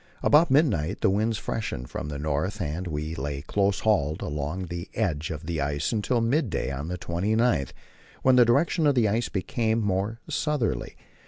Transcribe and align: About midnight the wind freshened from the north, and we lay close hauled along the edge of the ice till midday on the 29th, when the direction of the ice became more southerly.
About 0.23 0.49
midnight 0.49 1.01
the 1.01 1.11
wind 1.11 1.37
freshened 1.37 1.91
from 1.91 2.09
the 2.09 2.17
north, 2.17 2.59
and 2.59 2.87
we 2.87 3.13
lay 3.13 3.43
close 3.43 3.81
hauled 3.81 4.23
along 4.23 4.65
the 4.65 4.89
edge 4.95 5.29
of 5.29 5.45
the 5.45 5.61
ice 5.61 5.93
till 6.01 6.21
midday 6.21 6.71
on 6.71 6.87
the 6.87 6.97
29th, 6.97 7.71
when 8.23 8.35
the 8.35 8.43
direction 8.43 8.87
of 8.87 8.95
the 8.95 9.07
ice 9.07 9.29
became 9.29 9.79
more 9.79 10.19
southerly. 10.27 10.97